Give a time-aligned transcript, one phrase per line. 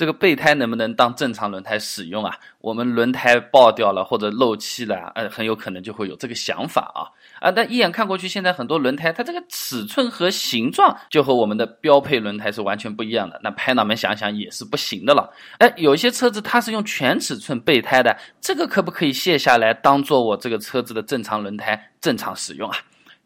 [0.00, 2.34] 这个备胎能不能当正常轮胎使用啊？
[2.62, 7.04] 我们轮胎爆掉了或者漏气了，呃，很有可能就会有这个想法啊
[7.38, 7.52] 啊！
[7.52, 13.38] 但一眼看过去，现在很多轮胎它这个尺寸和形状就和我们的标配轮胎是完全不一样的。
[13.44, 15.30] 那拍脑门想想也是不行的了。
[15.58, 22.78] 哎，有一些车子它是用全尺寸备胎的，这个可不可以卸下来当做我这个车子的正常轮胎正常使用啊？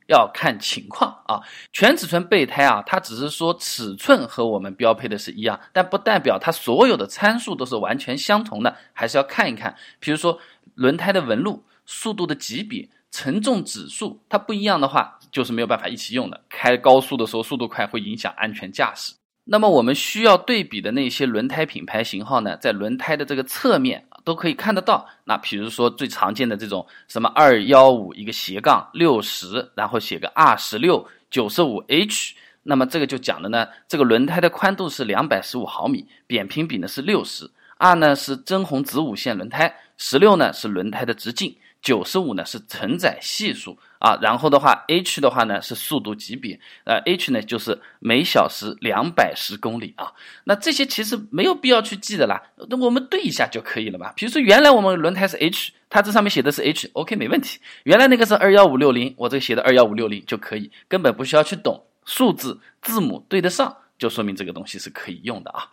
[0.07, 1.41] 要看情况啊，
[1.73, 9.75] 全尺寸备胎啊，它只是说尺寸和我们标配的是一样，但不代表它所有的参数都是完全相同的，还是要看一看。
[9.99, 10.39] 比如说
[10.75, 16.41] 轮胎的纹路、速度的级别、承重指数，它不一样的话，就是没有办法一起用的。
[16.49, 19.15] 开高速的时候速度快会影响安全驾驶。
[19.47, 24.07] 那么我们需要对比的那些轮胎品牌型号呢，在轮胎的这个侧面。
[24.25, 25.07] 都可以看得到。
[25.25, 41.55] 那比如说最常见的这种什么二幺五一个斜杠六十，然后写个二十六九十五 H，那么这个就讲的呢，这个轮胎的宽度是两百十五毫米，扁平比呢是六十，R 呢是真红子午线轮胎，十六呢是轮胎的直径。
[41.85, 50.11] 九十五呢是承载系数啊，然后的话，h 的话呢是速度级别，呃，h 呢就是每小时两百十公里啊。
[50.45, 54.15] 那这些其实没有必要去记的啦，那我们对一下就可以了吧？
[54.17, 57.61] 比如说原来我们轮胎是 h，它这上面写的是 h，OK 没问题。
[57.83, 63.77] 原来那个是二幺五六零，我这写的二幺五六零就可以，根本不需要去懂数字字母对得上。
[64.05, 65.65] 就说明这个东西是可以用的啊。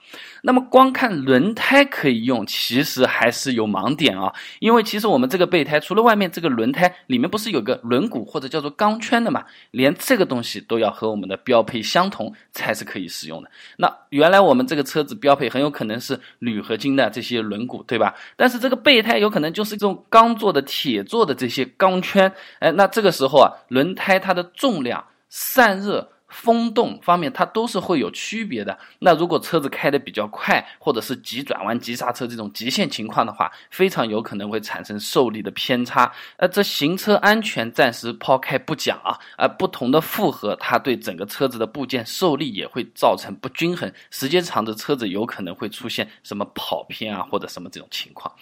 [0.41, 4.33] 那么光看轮胎可以用，其实还是有盲点啊。
[4.59, 13.51] 因为其实我们这个备胎除了外面这个轮胎里面不是有个轮毂或者叫做钢圈的嘛，连这个东西都要和我们的标配相同才是可以使用的。
[13.75, 18.15] 那原来我们这个车子标配很有可能是铝合金的这些轮毂，对吧？
[18.37, 22.31] 但是这个备胎有可能就是这种钢做的、铁做的这些钢圈。
[22.59, 26.09] 哎，那这个时候啊，轮胎它的重量、散热。
[26.31, 28.77] 风洞方面，它都是会有区别的。
[28.99, 36.11] 那如果车子开的比较快，或者是急转弯、急刹车这种极限情况的话，非常有可能会产生受力的偏差。
[36.37, 43.91] 呃，这行车安全暂时抛开不讲啊，而不同的负荷，它对整个车子的部件受力也会造成不均衡。
[44.09, 48.33] 时间长的车子有可能会出现什么跑偏啊，或者什么这种情况。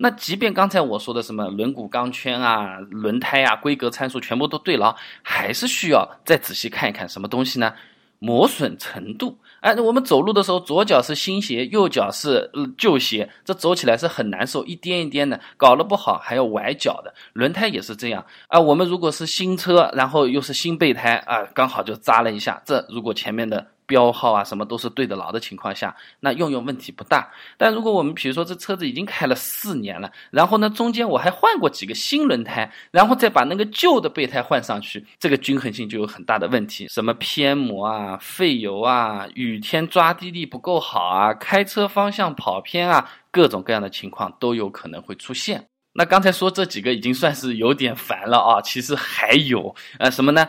[0.00, 7.72] 那即便刚才我说的什么轮毂钢圈啊、轮胎啊、规格参数全部都对了，还是需要再仔细看一看什么东东西呢？
[8.18, 9.38] 磨损程度。
[9.60, 17.14] 哎，我们走路的时候，左脚是新鞋，右脚是旧鞋，这走起来是很难受，一颠一颠的，搞得不好还要崴脚的。
[17.34, 18.58] 轮胎也是这样啊。
[18.58, 23.64] 我们如果是新车，然后又是新备胎啊，刚好就扎了一下，这如果前面的。
[23.88, 27.28] 标号啊，什么都是对得牢的情况下，那用用问题不大。
[27.56, 45.66] 但如果我们比如说这车子已经开了四年了，然后呢中间我还换过几个新轮胎，然后再把那个旧的备胎换上去，这个均衡性就有很大的问题，什么偏磨啊、费油啊、雨天抓地力不够好啊、开车方向跑偏啊，各种各样的情况都有可能会出现。
[45.94, 50.46] 那刚才说这几个已经算是有点烦了啊，其实还有呃什么呢？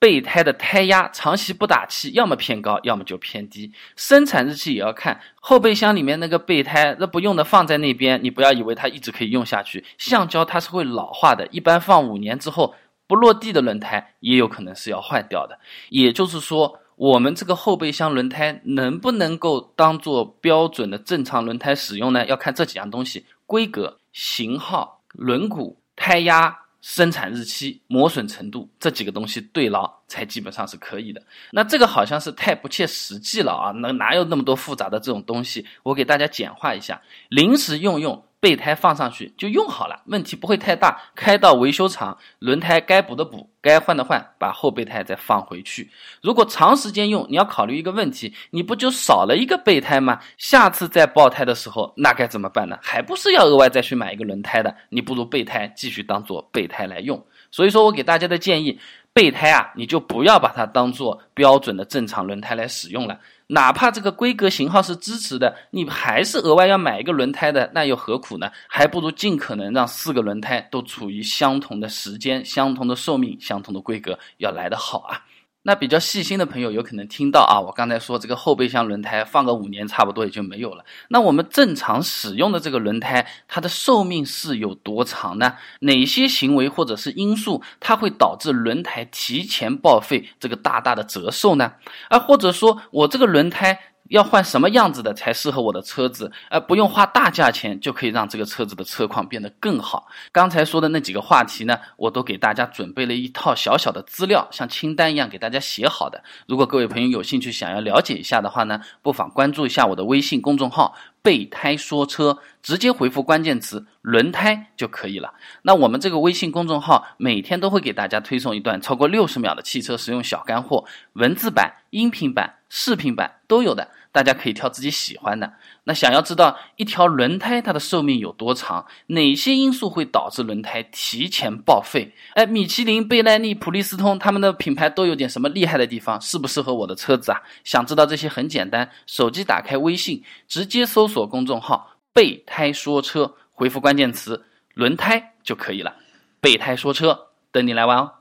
[0.00, 3.72] 备胎的胎压长期不打气，要么偏高，要么就偏低。
[3.96, 9.84] 生产日期也要看后备箱里面那个备胎，那不用的放在那边，你不要以为它一直可以用下去。
[9.98, 12.74] 橡胶它是会老化的，一般放五年之后
[13.08, 15.58] 不落地的轮胎也有可能是要换掉的。
[15.88, 22.24] 也就是说，我们这个后备箱轮胎能不能够当做标准的正常轮胎使用呢？
[22.26, 26.56] 要看这几样东西：规格、型号、轮毂、胎压。
[26.80, 31.20] 生产日期、磨损程度这几个东西对牢，才基本上是可以的。
[31.50, 33.72] 那这个好像是太不切实际了啊！
[33.72, 35.66] 那哪有那么多复杂的这种东西？
[35.82, 38.24] 我给大家简化一下，临时用用。
[38.40, 41.00] 备胎放上去就用好了，问题不会太大。
[41.14, 45.90] 开到维修厂，轮胎该补的补，该换的换，把后备胎再放回去。
[46.22, 50.20] 如果长时间用，你要考虑一个问题，你不就少了一个备胎吗？
[50.36, 52.78] 下次再爆胎的时候，那该怎么办呢？
[52.80, 54.76] 还不是要额外再去买一个轮胎的？
[54.90, 57.20] 你不如备胎继续当做备胎来用。
[57.50, 58.78] 所以说我给大家的建议，
[59.18, 63.18] 备胎啊，你就不要把它当做标准的正常轮胎来使用了。
[63.48, 68.48] 哪怕这个规格型号是支持的，你还是额外要买一个轮胎的，那又何苦呢？
[68.68, 75.20] 还不如尽可能让四个轮胎都处于相同的时间、相同的寿命、相同的规格，要来得好啊。
[75.68, 80.82] 那比较细心的朋友有可能听到啊，我刚才说这个后备箱轮胎放个五年差不多也就没有了。
[81.08, 85.52] 那我们正常使用的这个轮胎，它的寿命是有多长呢？
[85.80, 91.70] 哪些行为或者是因素，它会导致轮胎提前报废，这个大大的折寿呢？
[92.08, 93.78] 啊，或者说我这个轮胎。
[94.08, 96.30] 要换什么样子的才适合我的车子？
[96.50, 100.08] 而，不用花大价钱就可以让这个车子的车况变得更好。
[100.32, 106.22] 刚才说的那几个话题呢，我都给大家准备了一套小小的资料，像清单一样给大家写好的。
[106.46, 115.34] 如果各位朋友有兴趣想要了解一下的话呢，不妨关注一下我的微信公众号“备胎说车”，直接回复关键词“轮胎”就可以了。
[115.62, 123.88] 那我们这个微信公众号每天都会给大家推送一段超过六十秒的汽车实用小干货，文字版、音频版、视频版都有的。
[124.10, 125.52] 大家可以挑自己喜欢的。
[125.84, 132.12] 那想要知道一条轮胎它的寿命有多长，哪些因素会导致轮胎提前报废？
[132.34, 136.20] 哎，米其林、贝耐利、普利司通他们的品牌都有点什么厉害的地方？
[136.20, 137.40] 适不适合我的车子啊？
[137.64, 144.44] 想知道这些很简单，手机打开微信，直接搜索公众号“备胎说车”，回复关键词
[144.74, 145.94] “轮胎”就可以了。
[146.40, 148.12] 备胎说车，等你来玩哦。